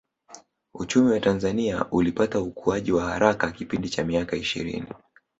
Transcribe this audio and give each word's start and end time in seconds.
Uchumi 0.73 1.11
wa 1.11 1.19
Tanzania 1.19 1.85
ulipata 1.91 2.41
ukuaji 2.41 2.91
wa 2.91 3.03
haraka 3.05 3.51
kipindi 3.51 3.89
cha 3.89 4.03
miaka 4.03 4.35
ishirini 4.35 4.87